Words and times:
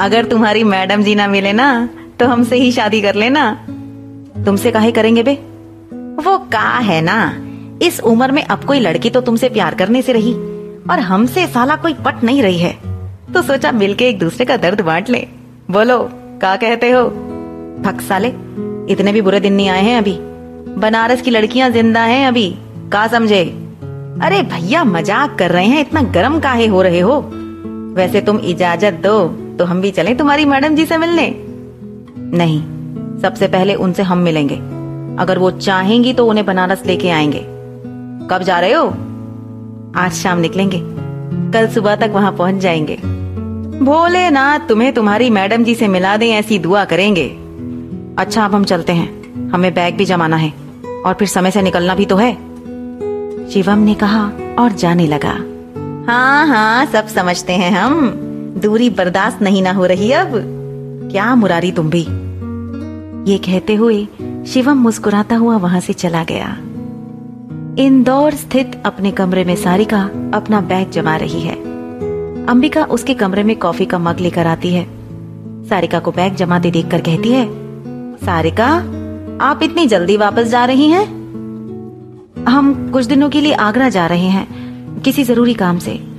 अगर 0.00 0.24
तुम्हारी 0.24 0.62
मैडम 0.64 1.02
जी 1.02 1.14
ना 1.14 1.26
मिले 1.26 1.52
ना 1.52 1.68
तो 2.20 2.26
हमसे 2.26 2.56
ही 2.56 2.70
शादी 2.72 3.00
कर 3.00 3.14
लेना। 3.14 3.42
तुमसे 4.46 4.70
काहे 4.70 4.92
करेंगे 4.92 5.22
बे? 5.22 5.32
वो 6.22 6.36
का 6.52 6.68
है 6.80 7.00
ना? 7.00 7.16
इस 7.82 8.00
उम्र 8.02 8.32
में 8.32 8.42
अब 8.44 8.64
कोई 8.64 8.80
लड़की 8.80 9.10
तो 9.10 9.20
तुमसे 9.20 9.48
प्यार 9.48 9.74
करने 9.74 10.02
से 10.02 10.12
रही, 10.12 10.32
और 10.90 11.00
हमसे 11.00 11.46
साला 11.46 11.76
कोई 11.76 11.94
पट 12.04 12.22
नहीं 12.24 12.42
रही 12.42 12.58
है। 12.58 12.72
तो 13.34 13.42
सोचा 13.42 13.72
मिलके 13.72 14.08
एक 14.08 14.18
दूसरे 14.18 14.44
का 14.44 14.56
दर्द 14.56 14.80
बांट 14.80 15.10
ले। 15.10 15.26
बोलो, 15.70 15.98
का 16.42 16.54
कहते 16.56 16.90
हो? 16.90 17.04
भक 17.84 18.00
साले, 18.00 18.28
इतने 18.92 19.12
भी 19.12 19.20
बुरे 19.20 19.40
दिन 19.40 19.52
नहीं 19.52 19.68
आए 19.68 19.82
हैं 19.82 19.98
अभी। 19.98 20.16
बनारस 20.80 21.22
की 21.22 21.30
लड़कियाँ 21.30 21.70
ज़िंदा 21.70 22.02
हैं 22.02 22.26
अभी, 22.26 22.48
का 22.92 23.06
समझे? 23.06 23.44
अरे 24.22 24.42
भैया, 24.44 24.84
मज़ाक 24.86 25.38
कर 25.38 25.50
रहे 25.50 25.66
हैं, 25.66 25.80
इतना 25.80 26.02
गर्म 26.12 26.40
काहे 26.40 26.66
हो 26.66 26.82
रहे 26.82 27.00
हो? 27.00 27.20
वैसे 27.96 28.20
तुम 28.20 28.38
इजाज़त 28.38 29.00
दो। 29.02 29.16
तो 29.60 29.64
हम 29.64 29.80
भी 29.80 29.90
चलें 29.90 30.16
तुम्हारी 30.16 30.44
मैडम 30.44 30.74
जी 30.74 30.86
से 30.86 30.96
मिलने? 30.96 31.34
नहीं, 32.36 32.62
सबसे 33.20 33.48
पहले 33.48 33.74
उनसे 33.74 34.02
हम 34.02 34.18
मिलेंगे। 34.18 34.54
अगर 35.22 35.38
वो 35.38 35.50
चाहेंगी 35.50 36.12
तो 36.12 36.26
उन्हें 36.26 36.46
बनारस 36.46 36.82
लेके 36.86 37.10
आएँगे। 37.10 37.38
कब 38.28 38.42
जा 38.42 38.60
रहे 38.60 38.72
हो? 38.72 38.88
आज 39.96 40.12
शाम 40.12 40.38
निकलेंगे। 40.38 40.80
कल 41.52 41.68
सुबह 41.68 41.96
तक 41.96 42.10
वहाँ 42.14 42.32
पहुँच 42.32 42.54
जाएँगे। 42.54 42.96
भोले 43.84 44.30
ना 44.30 44.58
तुम्हें 44.58 44.92
तुम्हारी 44.92 45.30
मैडम 45.30 45.64
जी 45.64 45.74
से 45.74 45.88
मिला 45.88 46.16
दें 46.16 46.30
ऐसी 46.30 46.58
दुआ 46.58 46.84
करेंगे। 46.84 47.28
अच्छा 48.18 48.44
अब 48.44 48.54
हम 48.54 48.64
चलते 48.64 48.92
हैं। 48.92 49.34
हमें 49.50 49.74
बैग 49.74 49.96
भी 49.96 50.04
जमाना 50.04 50.36
है। 50.36 50.52
और 51.06 51.14
फिर 51.14 51.28
समय 51.28 51.50
से 51.50 51.62
निकलना 51.62 51.94
भी 51.94 52.04
तो 52.04 52.16
है। 52.16 52.34
शिवम 53.50 53.78
ने 53.78 53.94
कहा 53.94 54.32
और 54.58 54.72
जाने 54.72 55.06
लगा। 55.06 55.34
हाँ 56.12 56.46
हाँ 56.46 56.86
सब 56.86 57.06
समझते 57.06 57.52
हैं 57.52 57.70
हम। 57.70 58.26
दूरी 58.60 58.90
बर्दाश्त 58.90 59.42
नहीं 59.42 59.62
ना 59.62 59.72
हो 59.72 59.86
रही 59.86 60.12
अब। 60.12 60.32
क्या 61.12 61.34
मुरारी 61.34 61.72
तुम 61.72 61.90
भी? 61.90 62.02
ये 63.32 63.38
कहते 63.38 63.74
हुए 63.74 64.06
शिवम 64.46 64.78
मुस्कुराता 64.78 65.36
हुआ 65.36 65.56
वहाँ 65.56 65.80
से 65.80 65.92
चला 65.92 66.24
गया। 66.24 66.56
इंदौर 67.78 68.34
स्थित 68.34 68.82
अपने 68.86 69.10
कमरे 69.10 69.44
में 69.44 69.56
सारिका 69.56 70.10
अपना 70.34 70.60
बैग 70.60 70.90
जमा 70.90 71.16
रही 71.16 71.40
है। 71.40 71.54
अंबिका 72.46 72.84
उसके 72.84 73.14
कमरे 73.14 73.42
में 73.42 73.56
कॉफ़ी 73.56 73.86
का 73.86 73.98
मग 73.98 74.20
लेकर 74.20 74.46
आती 74.46 74.74
है। 74.74 74.84
सारिका 75.68 75.98
को 75.98 76.10
बैग 76.10 76.34
जमाते 76.34 76.70
देखकर 76.70 77.00
कहती 77.00 77.32
है, 77.32 77.46
सारिका, 78.16 78.66
आप 79.40 79.60
इतनी 79.62 79.86
जल्दी 79.86 80.16
वापस 80.16 80.46
जा 80.46 80.64
रही 80.64 80.88
हैं? 80.88 81.04
हम 82.48 82.90
कुछ 82.92 83.04
दिनों 83.04 83.30
के 83.30 83.40
लिए 83.40 83.52
आगरा 83.52 83.88
जा 83.88 84.06
रहे 84.06 84.26
हैं, 84.26 85.02
किसी 85.02 85.24
ज़रूरी 85.24 85.54
काम 85.54 85.78
से। 85.78 86.09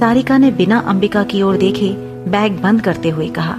सारिका 0.00 0.38
ने 0.38 0.50
बिना 0.50 0.78
अंबिका 0.78 1.24
की 1.24 1.42
ओर 1.42 1.56
देखे 1.56 1.94
बैग 2.30 2.60
बंद 2.62 2.80
करते 2.80 3.08
हुए 3.08 3.28
कहा 3.28 3.52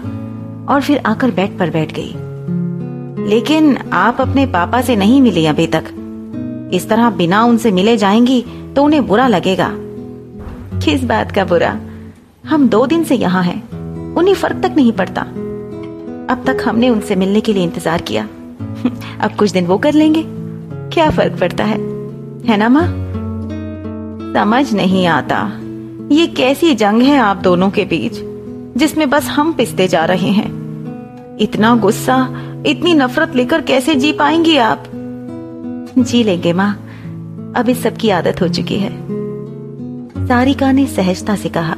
और 0.73 0.82
फिर 0.82 0.98
आकर 1.06 1.32
बेड 1.32 1.59
पर 1.59 1.70
बैठ 1.70 1.94
गई। 2.00 3.28
लेकिन 3.30 3.78
आप 3.94 4.22
अपने 4.22 4.45
पापा 4.45 4.82
से 4.82 4.95
नहीं 4.95 5.22
मिली 5.22 5.45
अभी 5.45 5.67
तक। 5.67 5.84
इस 6.73 6.90
तरह 6.90 7.10
बिना 7.10 7.44
उनसे 7.44 7.72
मिले 7.72 7.98
जाएँगी 7.98 8.45
तो 8.76 8.84
उन्हें 8.84 9.08
बुरा 9.08 9.28
लगेगा। 9.28 9.70
किस 10.86 11.04
बात 11.04 11.32
का 11.32 11.45
बुरा? 11.45 11.80
हम 12.45 12.70
दो 12.70 12.86
दिन 12.86 13.04
से 13.04 13.16
यहाँ 13.16 13.44
हैं। 13.44 13.62
उन्हें 14.16 14.36
फ़र्क 14.36 14.62
तक 14.64 14.73
नहीं 14.76 14.92
पड़ता। 14.92 15.22
अब 16.30 16.44
तक 16.48 16.58
हमने 16.66 16.90
उनसे 16.90 17.16
मिलने 17.16 17.42
के 17.42 17.54
लिए 17.54 17.64
इंतज़ार 17.64 18.02
किया। 18.02 18.23
अब 19.22 19.36
कुछ 19.40 19.52
दिन 19.52 19.66
वो 19.66 19.78
कर 19.78 19.94
लेंगे। 19.94 20.23
क्या 20.94 21.10
फ़र्क 21.10 21.40
पड़ता 21.40 21.64
है? 21.64 21.78
है 22.45 22.58
ना 22.58 22.70
माँ? 22.70 22.88
समझ 24.34 24.73
नहीं 24.73 25.08
आता। 25.08 25.59
ये 26.12 26.28
कैसी 26.28 26.76
जंग 26.76 27.02
है 27.02 27.18
आप 27.18 27.38
दोनों 27.38 27.70
के 27.70 27.86
बीच, 27.86 28.14
जिसमें 28.80 29.10
बस 29.10 29.26
हम 29.26 29.54
पिसते 29.54 29.88
जा 29.88 30.06
रहे 30.06 30.30
हैं? 30.30 30.48
इतना 31.38 31.76
गुस्सा, 31.76 32.16
इतनी 32.66 32.94
नफरत 32.94 33.36
लेकर 33.36 33.62
कैसे 33.62 33.95
जी 33.95 34.11
पाएँगी 34.11 34.58
आप? 34.58 34.83
जी 36.00 36.23
लेंगे 36.23 36.54
माँ, 36.54 36.72
अब 37.56 37.70
इस 37.70 37.83
सब 37.83 37.98
की 37.98 38.10
आदत 38.10 38.42
हो 38.42 38.48
चुकी 38.48 38.76
है। 38.76 38.89
सारिका 40.28 40.72
ने 40.72 40.86
सहजता 40.88 41.36
से 41.36 41.50
कहा। 41.50 41.76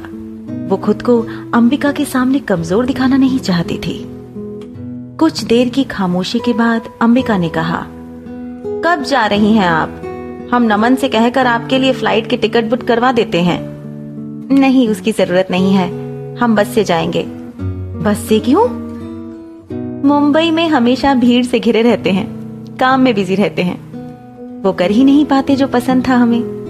वो 0.68 0.76
खुद 0.76 1.02
को 1.02 1.26
अंबिका 1.54 1.92
के 1.92 2.04
सामने 2.04 2.38
कमज़ोर 2.38 2.86
दिखाना 2.86 3.16
नहीं 3.16 3.38
चाहती 3.38 3.78
थी। 3.78 4.04
कुछ 5.18 5.44
देर 5.44 5.68
की 5.68 5.84
खामोशी 5.84 6.38
के 6.38 6.52
बाद 6.52 6.88
अंबिका 7.02 7.36
ने 7.36 7.48
कहा, 7.48 7.86
कब 8.84 9.04
जा 9.08 9.26
रही 9.26 9.52
हैं 9.52 9.66
आप? 9.66 10.00
हम 10.54 10.62
नमन 10.62 10.94
से 10.94 11.08
कहकर 11.08 11.46
आपके 11.46 11.78
लिए 11.78 11.92
फ़्लाइट 11.92 12.26
की 12.26 12.36
टिकट 12.36 12.64
बुक 12.64 12.82
करवा 12.82 13.12
देते 13.12 13.40
हैं। 13.40 13.71
नहीं, 14.50 14.88
उसकी 14.88 15.12
ज़रूरत 15.12 15.48
नहीं 15.50 15.72
है। 15.74 15.88
हम 16.36 16.54
बस 16.54 16.68
से 16.68 16.84
जाएँगे। 16.84 17.22
बस 18.02 18.18
से 18.28 18.38
क्यों? 18.38 18.82
मुंबई 20.08 20.50
में 20.50 20.68
हमेशा 20.68 21.14
भीड़ 21.14 21.44
से 21.44 21.60
घिरे 21.60 21.82
रहते 21.82 22.10
हैं। 22.10 22.42
काम 22.80 23.00
में 23.00 23.14
बिज़ी 23.14 23.34
रहते 23.34 23.62
हैं। 23.62 23.92
वो 24.62 24.72
कर 24.72 24.90
ही 24.90 25.04
नहीं 25.04 25.24
पाते 25.24 25.56
जो 25.56 25.66
पसंद 25.66 26.08
था 26.08 26.16
हमें। 26.16 26.62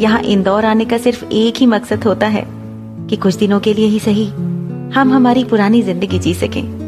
यहाँ 0.00 0.20
इंदौर 0.20 0.64
आने 0.64 0.84
का 0.84 0.98
सिर्फ़ 0.98 1.24
एक 1.24 1.56
ही 1.56 1.66
मकसद 1.66 2.04
होता 2.04 2.26
है 2.26 2.46
कि 3.10 3.16
कुछ 3.16 3.34
दिनों 3.34 3.60
के 3.60 3.74
लिए 3.74 3.86
ही 3.86 3.98
सही। 3.98 4.26
हम 4.94 5.12
हमारी 5.12 5.44
पुरानी 5.44 5.82
ज़िंदगी 5.82 6.18
जी 6.18 6.34
सकें। 6.34 6.86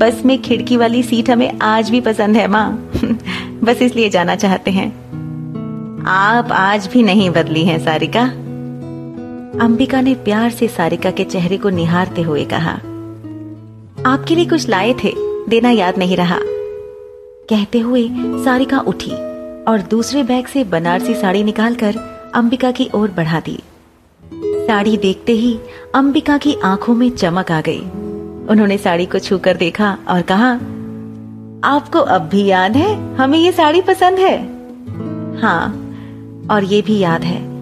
बस 0.00 0.22
में 0.24 0.42
खिड़की 0.42 0.76
वाली 0.76 1.02
सीट 1.02 1.30
हमें 1.30 1.58
आज 1.58 1.90
भी 1.90 2.00
पसंद 2.00 2.36
है, 2.36 2.48
माँ। 2.48 2.90
बस 3.64 3.82
इसलिए 3.82 4.08
जाना 4.08 4.34
चाहते 4.34 4.70
हैं। 4.70 4.88
आप 6.06 6.52
आज 6.52 6.86
भी 6.86 7.02
नहीं 7.02 7.30
बदली 7.30 7.64
हैं, 7.64 7.84
सारिका। 7.84 8.32
अंबिका 9.60 10.00
ने 10.00 10.14
प्यार 10.14 10.50
से 10.50 10.68
सारिका 10.68 11.10
के 11.10 11.24
चेहरे 11.24 11.56
को 11.56 11.68
निहारते 11.68 12.22
हुए 12.22 12.44
कहा, 12.44 12.72
आपके 14.06 14.34
लिए 14.34 14.44
कुछ 14.44 14.68
लाए 14.68 14.94
थे, 14.94 15.12
देना 15.48 15.70
याद 15.70 15.98
नहीं 15.98 16.16
रहा। 16.16 16.38
कहते 17.48 17.78
हुए 17.78 18.08
सारिका 18.44 18.80
उठी 18.80 19.10
और 19.64 19.86
दूसरे 19.90 20.22
बैग 20.22 20.46
से 20.46 20.64
बनारसी 20.64 21.14
साड़ी 21.14 21.44
निकालकर 21.44 21.96
अंबिका 22.34 22.70
की 22.70 22.88
ओर 22.94 23.10
बढ़ा 23.10 23.40
दी। 23.40 23.58
साड़ी 24.66 24.96
देखते 24.96 25.32
ही 25.32 25.58
अंबिका 25.94 26.38
की 26.38 26.56
आँखों 26.64 26.94
में 26.94 27.08
चमक 27.10 27.52
आ 27.52 27.60
गई। 27.60 27.80
उन्होंने 28.50 28.78
साड़ी 28.78 29.06
को 29.06 29.18
छूकर 29.18 29.56
देखा 29.56 29.96
और 30.08 30.22
कहा, 30.22 30.52
आपको 31.68 31.98
अब 31.98 32.28
भी 32.28 32.44
याद 32.44 32.76
है? 32.76 33.16
हमें 33.16 33.38
ये 33.38 33.52
साड़ी 33.52 33.82
पसंद 33.82 34.18
है? 34.18 34.36
हाँ 35.40 35.66
और 36.50 36.64
ये 36.64 36.82
भी 36.82 36.98
याद 36.98 37.24
है। 37.24 37.53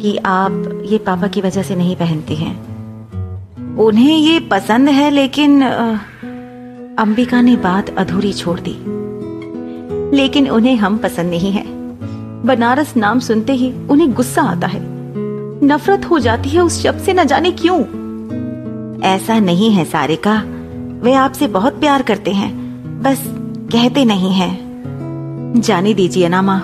कि 0.00 0.16
आप 0.16 0.82
ये 0.86 0.98
पापा 0.98 1.26
की 1.26 1.40
वजह 1.40 1.62
से 1.62 1.76
नहीं 1.76 1.96
पहनती 1.96 2.34
हैं। 2.34 2.76
उन्हें 3.76 4.18
ये 4.18 4.40
पसंद 4.40 4.88
है, 4.88 5.10
लेकिन 5.10 5.62
अंबिका 6.98 7.40
ने 7.40 7.56
बात 7.56 7.98
अधूरी 7.98 8.32
छोड़ 8.32 8.60
दी। 8.60 8.96
लेकिन 10.16 10.48
उन्हें 10.48 10.76
हम 10.76 10.96
पसंद 10.96 11.30
नहीं 11.30 11.52
है। 11.52 11.64
बनारस 12.42 12.96
नाम 12.96 13.18
सुनते 13.18 13.52
ही 13.52 13.72
उन्हें 13.90 14.12
गुस्सा 14.12 14.42
आता 14.42 14.66
है। 14.66 14.80
नफरत 15.64 16.04
हो 16.04 16.18
जाती 16.18 16.48
है 16.48 16.60
उस 16.60 16.82
शब्द 16.82 17.00
से 17.00 17.12
न 17.12 17.24
जाने 17.24 17.50
क्यों? 17.50 17.80
ऐसा 19.02 19.38
नहीं 19.38 19.70
है 19.70 19.84
सारिका। 19.84 20.42
वे 21.02 21.14
आपसे 21.14 21.46
बहुत 21.46 21.80
प्यार 21.80 22.02
करते 22.02 22.30
हैं। 22.30 22.66
बस 23.02 23.22
कहते 23.72 24.04
नहीं 24.04 24.30
हैं। 24.30 24.66
जाने 25.56 25.94
दीजिए 25.94 26.28
ना 26.28 26.42
माँ 26.42 26.60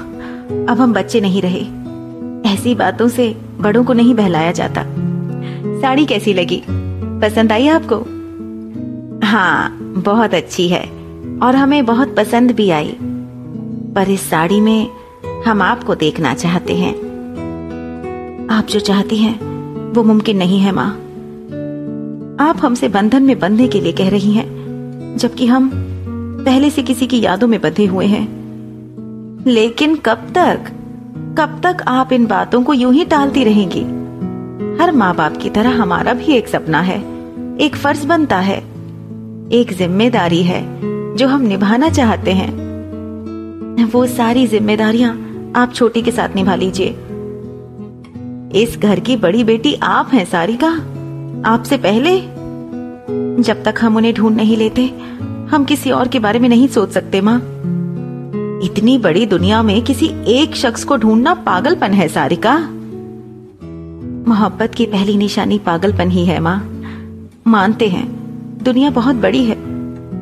अब 0.68 0.76
हम 0.80 0.92
बच्चे 0.92 1.20
नहीं 1.20 1.42
रहे। 1.42 1.81
ऐसी 2.52 2.74
बातों 2.74 3.08
से 3.08 3.36
बड़ों 3.60 3.84
को 3.84 3.92
नहीं 3.92 4.14
बहलाया 4.14 4.52
जाता। 4.52 4.82
साड़ी 5.80 6.06
कैसी 6.06 6.34
लगी? 6.34 6.62
पसंद 7.20 7.52
आई 7.52 7.68
आपको? 7.68 7.96
हाँ 9.26 9.78
बहुत 9.80 10.34
अच्छी 10.34 10.68
है, 10.68 10.84
और 11.42 11.56
हमें 11.56 11.86
बहुत 11.86 12.16
पसंद 12.16 12.50
भी 12.50 12.70
आई। 12.70 12.96
पर 13.96 14.10
इस 14.10 14.30
साड़ी 14.30 14.60
में 14.60 14.90
हम 15.46 15.62
आपको 15.62 15.94
देखना 15.94 16.34
चाहते 16.34 16.76
हैं। 16.76 16.94
आप 18.50 18.66
जो 18.66 18.80
चाहती 18.80 19.16
हैं, 19.16 19.34
वो 19.92 20.02
मुमकिन 20.02 20.36
नहीं 20.36 20.60
है, 20.60 20.72
माँ। 20.72 20.90
आप 22.48 22.56
हमसे 22.60 22.88
बंधन 22.88 23.22
में 23.22 23.38
बंधने 23.38 23.68
के 23.68 23.80
लिए 23.80 23.92
कह 23.92 24.10
रही 24.10 24.32
हैं, 24.32 24.46
जबकि 25.16 25.46
हम 25.46 25.70
पहले 26.44 26.70
से 26.70 26.82
किसी 26.82 27.06
की 27.06 27.20
यादों 27.20 27.48
में 27.48 27.60
बंधे 27.60 27.86
हुए 27.86 28.06
हैं। 28.06 28.42
लेकिन 29.46 29.96
कब 29.96 30.26
तक? 30.34 30.58
कब 31.38 31.60
तक 31.62 31.76
आप 31.88 32.12
इन 32.12 32.26
बातों 32.26 32.62
को 32.62 32.74
यूँ 32.74 32.92
ही 32.94 33.04
टालती 33.04 33.44
रहेंगी? 33.44 33.82
हर 34.82 34.92
माँ 34.92 35.14
बाप 35.16 35.36
की 35.36 35.50
तरह 35.50 35.80
हमारा 35.82 36.12
भी 36.14 36.32
एक 36.32 36.48
सपना 36.48 36.80
है, 36.80 36.98
एक 37.58 37.76
फ़र्ज़ 37.76 38.06
बनता 38.06 38.38
है, 38.38 38.56
एक 39.52 39.72
ज़िम्मेदारी 39.72 40.42
है, 40.42 40.62
जो 41.16 41.28
हम 41.28 41.42
निभाना 41.42 41.88
चाहते 41.88 42.32
हैं। 42.32 42.50
वो 43.84 44.06
सारी 44.06 44.46
जिम्मेदारियाँ 44.46 45.12
आप 45.56 45.72
छोटी 45.74 46.02
के 46.02 46.10
साथ 46.10 46.34
निभा 46.34 46.54
लीजिए। 46.54 46.88
इस 48.62 48.78
घर 48.78 49.00
की 49.00 49.16
बड़ी 49.16 49.44
बेटी 49.44 49.74
आप 49.82 50.10
हैं 50.12 50.24
सारिका 50.24 50.70
आपसे 51.46 51.76
पहले, 51.76 52.18
जब 53.42 53.62
तक 53.64 53.74
हम 53.80 53.96
उन्हें 53.96 54.14
ढूंढ 54.14 54.36
नहीं 54.36 54.56
लेते, 54.56 54.86
हम 55.50 55.64
किसी 55.64 55.90
और 55.90 56.08
के 56.08 56.18
बारे 56.18 56.38
में 56.38 56.48
नहीं 56.48 56.68
सोच 56.68 56.90
सकते, 56.90 57.20
माँ। 57.20 57.38
इतनी 58.62 58.98
बड़ी 58.98 59.26
दुनिया 59.26 59.62
में 59.62 59.82
किसी 59.82 60.06
एक 60.26 60.54
शख्स 60.56 60.84
को 60.84 60.96
ढूंढना 60.96 61.34
पागलपन 61.34 61.92
है, 61.92 62.08
सारिका। 62.08 62.54
मोहब्बत 64.28 64.74
की 64.74 64.86
पहली 64.86 65.16
निशानी 65.16 65.58
पागलपन 65.58 66.10
ही 66.10 66.24
है, 66.26 66.40
माँ। 66.40 66.56
मानते 67.46 67.88
हैं, 67.88 68.06
दुनिया 68.64 68.90
बहुत 68.90 69.16
बड़ी 69.16 69.44
है, 69.44 69.56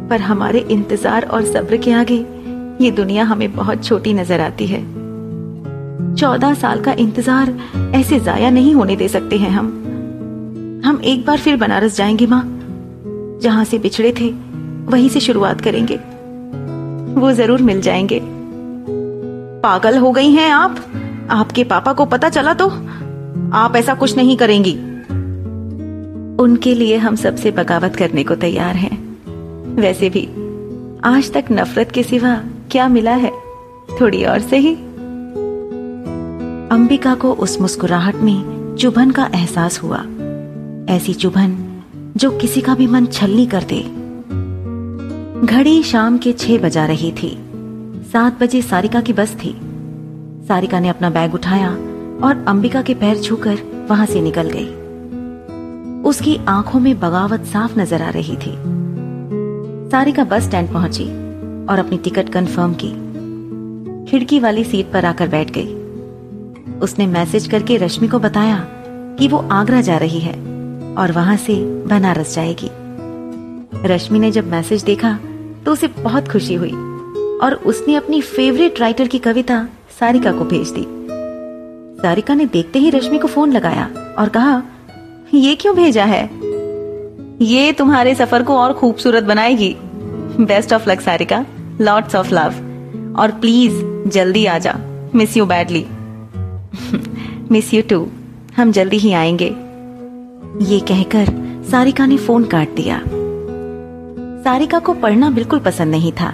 पर 0.09 0.21
हमारे 0.21 0.59
इंतज़ार 0.59 1.25
और 1.25 1.45
सब्र 1.45 1.77
के 1.77 1.93
आगे 1.93 2.17
ये 2.81 2.91
दुनिया 2.91 3.25
हमें 3.25 3.53
बहुत 3.57 3.85
छोटी 3.85 4.13
नज़र 4.13 4.41
आती 4.41 4.67
है। 4.67 4.83
चौदह 6.17 6.55
साल 6.55 6.81
का 6.81 6.93
इंतज़ार 6.93 7.55
ऐसे 7.95 8.21
जाया 8.21 8.51
नहीं 8.51 8.75
होने 8.75 8.97
दे 8.97 9.09
सकते 9.09 9.39
हैं 9.39 9.51
हम। 9.51 9.67
हम 10.85 11.01
एक 11.05 11.27
बार 11.27 11.39
फिर 11.39 11.57
बनारस 11.57 11.97
जाएँगे, 11.97 12.27
माँ। 12.27 12.43
जहाँ 13.43 13.65
से 13.65 13.79
बिछड़े 13.79 14.15
थे, 14.21 14.31
वहीं 14.91 15.09
से 15.09 15.21
शुरुआत 15.21 15.61
करेंगे। 15.61 15.99
वो 17.15 17.33
ज़रूर 17.33 17.63
मिल 17.63 17.81
जाएँगे। 17.81 18.21
पागल 19.63 19.99
हो 19.99 20.13
गई 20.13 20.31
हैं 20.31 20.51
आप। 20.51 20.77
आपके 21.31 21.65
पापा 21.65 21.93
को 21.93 22.05
पता 22.05 22.29
चला 22.29 22.55
तो 22.55 22.69
आप 23.53 23.73
ऐसा 23.77 23.95
कुछ 23.95 24.17
नहीं 24.17 24.37
करेंगी। 24.37 24.73
उनके 26.43 26.75
लिए 26.75 26.97
हम 26.97 27.17
सबसे 27.17 27.51
बगावत 27.51 27.97
करने 27.97 28.25
को 28.25 28.35
तैयार 28.35 28.77
हैं। 28.77 28.97
वैसे 29.75 30.11
भी, 30.11 30.27
आज 31.05 31.33
तक 31.33 31.45
नफरत 31.53 31.91
के 31.91 32.03
सिवा 32.03 32.35
क्या 32.71 32.89
मिला 32.89 33.15
है? 33.15 33.33
थोड़ी 34.01 34.25
और 34.25 34.41
से 34.41 34.57
ही। 34.57 34.75
अंबिका 36.71 37.15
को 37.15 37.33
उस 37.33 37.61
मुस्कुराहट 37.61 38.15
में 38.15 38.77
चुभन 38.77 39.11
का 39.11 39.31
एहसास 39.35 39.83
हुआ। 39.83 40.05
ऐसी 40.95 41.15
चुभन 41.15 41.83
जो 42.17 42.31
किसी 42.31 42.61
का 42.61 42.75
भी 42.75 42.87
मन 42.87 43.07
छलनी 43.07 43.47
कर 43.47 43.63
दे। 43.63 44.00
घड़ी 45.45 45.83
शाम 45.83 46.19
के 46.19 46.33
छह 46.33 46.59
बजा 46.59 46.87
रही 46.87 47.13
थी। 47.13 47.29
सात 48.13 48.41
बजे 48.41 48.63
सारिका 48.63 49.01
की 49.01 49.13
बस 49.13 49.35
थी। 49.35 49.53
सारिका 50.49 50.81
ने 50.81 50.89
अपना 50.89 51.11
बैग 51.11 51.35
उठाया 51.35 51.71
और 52.25 52.45
अंबिका 52.49 52.83
के 52.83 52.95
पैर 52.95 53.19
छूकर 53.19 53.87
वहाँ 53.91 54.07
से 54.07 54.21
निकल 54.21 54.51
गई। 54.55 54.67
उसकी 56.03 56.37
आँखों 56.49 56.81
में 56.81 57.01
बगावत 57.01 57.45
साफ़ 57.45 57.79
नज़र 57.79 58.03
आ 58.03 58.11
रही 58.11 58.37
थी। 58.37 58.53
सारिका 59.91 60.25
बस 60.25 60.43
स्टैंड 60.43 60.73
पहुँची 60.73 61.05
और 61.67 61.79
अपनी 61.79 61.99
टिकट 61.99 62.29
कंफर्म 62.29 62.75
की। 62.75 62.91
खिड़की 64.11 64.41
वाली 64.41 64.65
सीट 64.65 64.93
पर 64.93 65.05
आकर 65.05 65.29
बैठ 65.29 65.51
गई। 65.51 66.79
उसने 66.79 67.07
मैसेज 67.07 67.47
करके 67.47 67.77
रश्मि 67.77 68.09
को 68.09 68.19
बताया 68.19 68.59
कि 69.19 69.29
वो 69.29 69.39
आगरा 69.53 69.81
जा 69.81 69.97
रही 69.97 70.21
है 70.21 70.35
और 70.95 71.13
वहाँ 71.13 71.37
से 71.37 71.55
बनारस 71.87 72.35
जाएगी। 72.35 72.71
रश्मि 73.85 74.19
ने 74.19 74.31
जब 74.31 74.47
मैसेज 74.47 74.83
देखा 74.83 75.19
तो 75.67 75.73
उसे 75.73 75.87
बहुत 75.87 76.29
खुशी 76.29 76.55
हुई 76.55 76.73
और 77.43 77.61
उसने 77.67 77.95
अपनी 77.95 78.21
फेवरेट 78.21 78.81
राइटर 78.81 79.09
की 79.09 79.19
कविता 79.19 79.67
सारिका 80.01 80.33
को 80.33 80.45
भेज 80.45 80.69
दी। 80.69 80.87
सारिका 82.03 82.35
ने 82.35 82.47
देखते 82.47 82.79
ही 82.79 82.91
रश्मि 82.91 83.19
को 83.19 83.29
फ़ोन 83.29 83.53
लगाया 83.53 84.15
और 84.19 84.29
कहा, 84.29 84.63
ये 85.35 85.55
क्यों 85.55 85.77
भेजा 85.77 86.05
है? 86.05 86.31
ये 87.43 87.73
तुम्हारे 87.73 88.15
सफ़र 88.15 88.43
को 88.43 88.57
और 88.57 88.73
खूबसूरत 88.73 89.25
बनाएगी। 89.25 89.77
Best 90.41 90.73
of 90.73 90.91
luck 90.91 91.01
Sarika. 91.01 91.45
Lots 91.81 92.15
of 92.15 92.35
love 92.35 92.55
और 93.19 93.31
प्लीज़ 93.31 93.75
जल्दी 94.11 94.47
आ 94.47 94.59
जा। 94.59 94.75
Miss 95.15 95.37
you 95.37 95.47
badly 95.47 95.87
miss 97.51 97.75
you 97.75 97.83
too 97.83 98.07
हम 98.57 98.73
जल्दी 98.73 98.97
ही 98.97 99.13
आएँगे। 99.13 99.49
ये 100.65 100.81
कहकर 100.81 101.27
सारिका 101.71 102.07
ने 102.07 102.17
फ़ोन 102.17 102.45
काट 102.45 102.71
दिया। 102.71 103.01
सारिका 104.45 104.79
को 104.79 104.93
पढ़ना 104.95 105.31
बिल्कुल 105.31 105.59
पसंद 105.59 105.91
नहीं 105.91 106.13
था, 106.13 106.33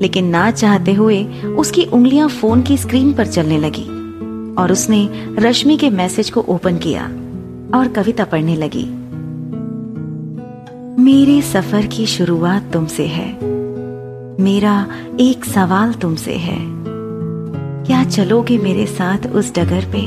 लेकिन 0.00 0.26
ना 0.26 0.50
चाहते 0.50 0.92
हुए 0.92 1.24
उसकी 1.58 1.84
उंगलियाँ 1.84 2.28
फ़ोन 2.28 2.62
की 2.62 2.76
स्क्रीन 2.76 3.12
पर 3.14 3.26
चलने 3.26 3.58
लगी 3.58 3.84
और 4.54 4.72
उसने 4.72 5.08
रश्मि 5.38 5.76
के 5.76 5.90
मैसेज 5.90 6.30
को 6.30 6.40
ओपन 6.40 6.76
किया 6.76 7.04
और 7.78 7.88
कविता 7.96 8.24
पढ़ने 8.24 8.56
लगी। 8.56 8.84
मेरे 11.02 11.40
सफ़र 11.42 11.86
की 11.86 12.06
शुरुआत 12.06 12.70
तुमसे 12.72 13.06
है। 13.06 13.28
मेरा 14.40 14.86
एक 15.20 15.44
सवाल 15.44 15.92
तुमसे 15.92 16.34
है। 16.36 16.58
क्या 17.86 18.04
चलोगे 18.04 18.58
मेरे 18.58 18.86
साथ 18.86 19.26
उस 19.26 19.54
डगर 19.54 19.84
पे, 19.94 20.02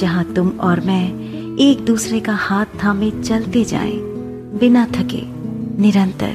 जहाँ 0.00 0.24
तुम 0.34 0.48
और 0.60 0.80
मैं 0.80 1.56
एक 1.58 1.84
दूसरे 1.84 2.20
का 2.20 2.32
हाथ 2.32 2.66
थामे 2.84 3.10
चलते 3.10 3.64
जाएँ, 3.64 3.98
बिना 4.60 4.86
थके? 4.86 5.22
निरंतर। 5.80 6.34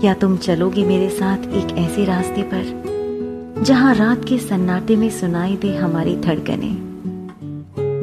क्या 0.00 0.12
तुम 0.14 0.36
चलोगे 0.36 0.84
मेरे 0.84 1.08
साथ 1.10 1.46
एक 1.54 1.76
ऐसे 1.78 2.04
रास्ते 2.04 2.42
पर, 2.42 3.62
जहाँ 3.64 3.94
रात 3.94 4.24
के 4.24 4.38
सन्नाटे 4.38 4.96
में 4.96 5.10
सुनाई 5.10 5.56
दे 5.56 5.74
हमारी 5.76 6.16
धड़कने, 6.16 6.70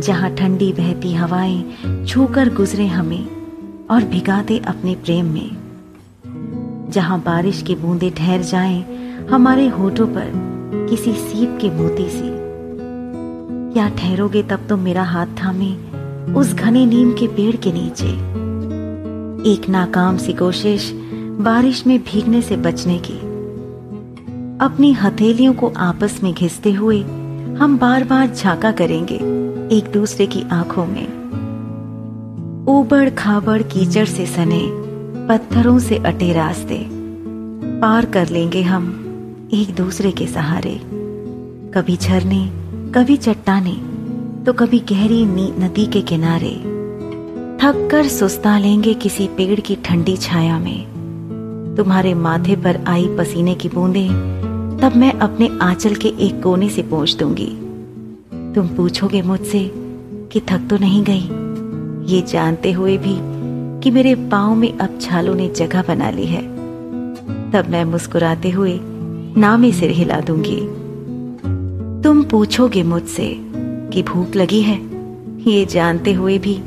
जहाँ 0.02 0.30
ठंडी 0.36 0.72
बहती 0.74 1.14
हवाएँ 1.14 2.06
छूकर 2.06 2.54
गुजरे 2.54 2.88
हमें 2.88 3.88
और 3.88 4.04
भिगा 4.04 4.42
दे 4.42 4.60
अपने 4.68 4.96
प्रेम 4.96 5.34
में, 5.34 6.90
जहाँ 6.92 7.20
बारिश 7.22 7.62
की 7.62 7.76
बूंदे 7.76 8.10
ठहर 8.10 8.42
जाएँ 8.44 8.82
हमारे 9.32 9.68
होठों 9.70 10.08
पर 10.08 10.32
किसी 10.90 11.14
सीप 11.14 11.58
के 11.62 11.70
मोती 11.72 12.10
से। 12.10 12.36
क्या 13.74 13.90
ठहरोगे 13.90 14.44
तब 14.44 14.68
तो 14.70 14.78
मेरा 14.78 15.04
हाथ 15.06 15.38
थामे 15.44 15.76
उस 16.34 16.54
घने 16.54 16.86
नीम 16.86 17.14
के 17.14 17.28
पेड़ 17.28 17.56
के 17.56 17.72
नीचे 17.72 18.46
एक 19.46 19.70
नाकाम 19.70 20.18
सी 20.18 20.34
कोशिश 20.34 20.92
बारिश 21.40 21.88
में 21.88 22.00
भीगने 22.00 22.42
से 22.42 22.58
बचने 22.58 22.98
की। 22.98 23.18
अपनी 24.66 24.94
हथेलियों 24.94 25.54
को 25.54 25.74
आपस 25.78 26.20
में 26.24 26.34
घिसते 26.34 26.72
हुए 26.72 27.02
हम 27.60 27.78
बार 27.78 28.04
बार 28.04 28.28
झांका 28.28 28.72
करेंगे 28.72 29.16
एक 29.78 29.92
दूसरे 29.94 30.26
की 30.26 30.44
आँखों 30.52 30.86
में। 30.86 31.08
ऊबड़ 32.68 33.10
खाबड़ 33.10 33.62
कीचड़ 33.62 34.06
से 34.06 34.26
सने 34.26 34.62
पत्थरों 35.28 35.80
से 35.80 35.98
अटे 35.98 36.34
रास्ते। 36.34 36.88
पार 37.82 38.06
कर 38.06 38.30
लेंगे 38.30 38.62
हम 38.62 38.86
एक 39.54 39.76
दूसरे 39.76 40.12
के 40.12 40.28
सहारे। 40.28 40.82
कभी 41.74 41.98
झरने, 41.98 42.50
कभी 42.96 43.18
चट्टाने 43.18 43.76
तो 44.46 44.54
कभी 44.54 44.80
गहरी 44.80 45.26
नदी 45.66 45.86
के 45.86 46.02
किनारे। 46.02 46.77
थक 47.62 47.88
कर 47.92 48.08
सुस्ता 48.08 48.58
लेंगे 48.58 48.94
किसी 48.94 49.28
पेड़ 49.28 49.60
की 49.60 49.76
ठंडी 49.76 50.18
छाया 50.18 50.60
में। 50.60 51.76
तुम्हारे 51.78 52.14
माथे 52.14 52.56
पर 52.56 52.84
आई 52.88 53.08
पसीने 53.18 53.56
की 53.56 53.70
बूंदे, 53.70 54.08
तब 54.82 54.94
मैं 54.96 55.12
अपने 55.14 55.50
आंचल 55.62 55.96
के 55.96 56.08
एक 56.08 56.44
कोने 56.44 56.70
से 56.70 56.84
पहुँच 56.84 57.16
दूँगी। 57.16 57.48
तुम 58.56 58.68
पूछोगे 58.68 59.22
मुझसे 59.22 59.72
कि 60.32 60.40
थक 60.40 60.68
तो 60.70 60.78
नहीं 60.78 61.04
गई? 61.10 61.30
ये 62.16 62.22
जानते 62.22 62.72
हुए 62.72 62.98
भी 62.98 63.18
कि 63.82 63.92
मेरे 63.92 64.16
पाँव 64.16 64.56
में 64.56 64.78
अब 64.78 65.00
छालों 65.02 65.36
ने 65.36 65.50
जगह 65.50 65.82
बना 65.82 66.10
ली 66.10 66.26
है। 66.26 66.42
तब 67.52 67.70
मैं 67.70 67.86
मुस्कुराते 67.86 68.50
हुए 68.50 68.80
नामे 69.38 69.72
सिर 69.72 69.92
हिला 69.92 70.20
दूँगी। 70.20 70.60
तुम 72.04 72.24
पूछोगे 72.24 72.84
मुझसे 72.84 73.36
कि 73.94 74.04
भूख 74.04 74.36
लगी 74.36 74.62
है? 74.62 74.80
ये 75.52 75.66
जानते 75.66 76.14
हुए 76.14 76.38
भी 76.38 76.60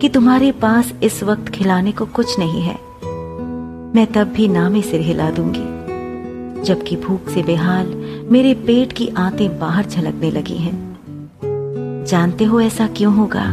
कि 0.00 0.08
तुम्हारे 0.08 0.52
पास 0.52 0.92
इस 1.02 1.22
वक्त 1.22 1.48
खिलाने 1.48 1.92
को 1.92 2.06
कुछ 2.06 2.38
नहीं 2.38 2.62
है। 2.62 2.74
मैं 3.94 4.06
तब 4.06 4.32
भी 4.36 4.48
नामे 4.48 4.82
सिर 4.82 5.00
हिला 5.00 5.30
दूँगी, 5.30 6.62
जबकि 6.62 6.96
भूख 6.96 7.28
से 7.28 7.42
बेहाल 7.42 7.86
मेरे 8.30 8.54
पेट 8.54 8.92
की 8.92 9.08
आंतें 9.08 9.58
बाहर 9.58 9.86
झलकने 9.86 10.30
लगी 10.30 10.56
हैं। 10.56 12.04
जानते 12.08 12.44
हो 12.44 12.60
ऐसा 12.60 12.86
क्यों 12.86 13.14
होगा? 13.14 13.44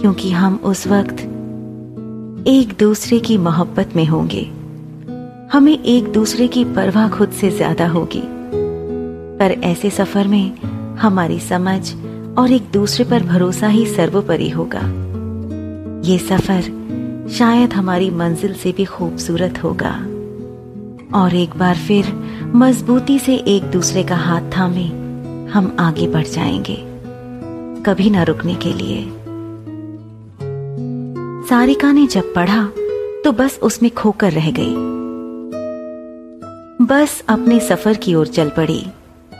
क्योंकि 0.00 0.30
हम 0.30 0.60
उस 0.64 0.86
वक्त 0.86 1.20
एक 2.48 2.76
दूसरे 2.78 3.18
की 3.18 3.38
मोहब्बत 3.38 3.96
में 3.96 4.06
होंगे। 4.06 4.50
हमें 5.52 5.84
एक 5.84 6.12
दूसरे 6.12 6.48
की 6.48 6.64
परवाह 6.64 7.08
खुद 7.08 7.30
से 7.30 7.50
ज़्यादा 7.50 7.88
होगी। 7.88 8.22
पर 9.38 9.50
ऐसे 9.64 9.90
सफ़र 9.90 10.28
में 10.28 10.52
हमारी 10.96 11.40
समझ 11.40 11.94
और 12.38 12.52
एक 12.52 12.62
दूसरे 12.72 13.04
पर 13.04 13.22
भरोसा 13.22 13.68
ही 13.68 13.86
सर्वोपरि 13.86 14.48
होगा। 14.50 14.80
ये 16.06 16.18
सफ़र 16.18 17.28
शायद 17.32 17.72
हमारी 17.72 18.10
मंजिल 18.10 18.52
से 18.54 18.72
भी 18.72 18.84
खूबसूरत 18.84 19.62
होगा। 19.62 19.92
और 21.14 21.34
एक 21.34 21.56
बार 21.56 21.76
फिर 21.76 22.12
मजबूती 22.54 23.18
से 23.18 23.34
एक 23.34 23.62
दूसरे 23.62 24.02
का 24.02 24.16
हाथ 24.16 24.50
थामे, 24.56 24.84
हम 25.50 25.76
आगे 25.80 26.06
बढ़ 26.08 26.26
जाएँगे। 26.26 26.76
कभी 27.82 28.10
ना 28.10 28.22
रुकने 28.22 28.54
के 28.54 28.72
लिए। 28.72 29.02
सारिका 31.48 31.90
ने 31.92 32.06
जब 32.06 32.32
पढ़ा 32.34 32.62
तो 33.24 33.32
बस 33.32 33.58
उसमें 33.62 33.90
खोकर 33.94 34.32
रह 34.32 34.50
गई। 34.50 34.74
बस 36.86 37.22
अपने 37.28 37.58
सफ़र 37.60 37.96
की 37.96 38.14
ओर 38.14 38.26
चल 38.26 38.48
पड़ी, 38.48 38.84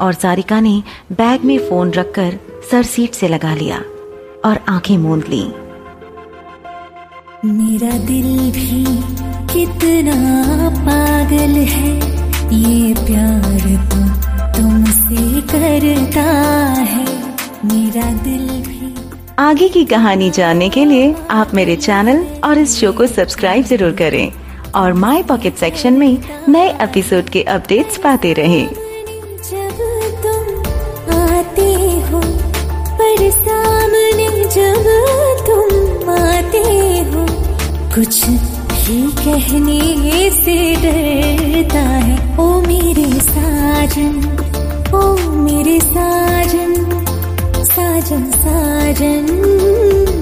और 0.00 0.12
सारिका 0.12 0.60
ने 0.60 0.82
बैग 1.12 1.44
में 1.44 1.58
फ़ोन 1.58 1.90
रखकर 1.90 2.38
सर 2.70 2.82
सीट 2.82 3.14
से 3.14 3.28
लगा 3.28 3.54
लिया, 3.54 3.78
और 4.44 4.58
आँखें 4.68 4.96
मूंद 4.98 5.24
ली। 5.28 5.44
मेरा 7.44 7.90
दिल 8.06 8.36
भी 8.50 8.84
कितना 9.52 10.14
पागल 10.78 11.54
है 11.72 11.90
ये 12.54 12.94
प्यार 12.94 13.66
तो 13.90 14.00
तुमसे 14.56 15.40
करता 15.52 16.22
है 16.92 17.04
मेरा 17.64 18.10
दिल 18.22 18.46
भी 18.68 18.94
आगे 19.38 19.68
की 19.68 19.84
कहानी 19.84 20.30
जानने 20.30 20.68
के 20.68 20.84
लिए 20.84 21.14
आप 21.30 21.54
मेरे 21.54 21.76
चैनल 21.76 22.24
और 22.44 22.58
इस 22.58 22.78
शो 22.80 22.92
को 22.92 23.06
सब्सक्राइब 23.06 23.64
ज़रूर 23.64 23.92
करें 23.92 24.32
और 24.74 24.92
माई 25.04 25.22
पॉकेट 25.22 25.56
सेक्शन 25.56 25.94
में 25.94 26.18
नए 26.48 26.68
एपिसोड 26.82 27.28
के 27.28 27.42
अपडेट्स 27.56 27.98
पाते 27.98 28.32
रहें। 28.32 28.66
जब 29.50 29.78
तुम 30.22 31.16
आते 31.18 31.70
हो 32.08 32.20
पर 32.98 33.30
सामने 33.30 34.28
जब 34.56 34.90
तुम 35.46 36.10
आते 36.14 36.58
हो 36.58 36.85
कुछ 37.96 38.26
भी 38.26 39.02
कहने 39.12 40.30
से 40.30 40.74
डरता 40.74 41.80
है। 41.80 42.38
ओ 42.38 42.60
मेरे 42.60 43.20
साजन, 43.20 44.14
ओ 44.94 45.30
मेरे 45.30 45.80
साजन 45.80 46.74
साजन 47.64 48.30
साजन। 48.30 49.26
साजन 49.26 50.15